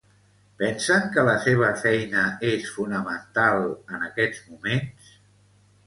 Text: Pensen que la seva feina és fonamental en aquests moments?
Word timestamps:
Pensen 0.61 1.05
que 1.17 1.25
la 1.27 1.35
seva 1.43 1.69
feina 1.83 2.25
és 2.55 2.73
fonamental 2.79 3.63
en 3.71 4.11
aquests 4.13 4.45
moments? 4.51 5.17